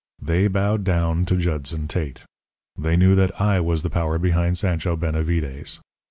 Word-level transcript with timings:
They 0.19 0.47
bowed 0.47 0.83
down 0.83 1.25
to 1.25 1.35
Judson 1.37 1.87
Tate. 1.87 2.23
They 2.75 2.97
knew 2.97 3.13
that 3.13 3.39
I 3.39 3.59
was 3.59 3.83
the 3.83 3.89
power 3.91 4.17
behind 4.17 4.57
Sancho 4.57 4.95
Benavides. 4.95 5.79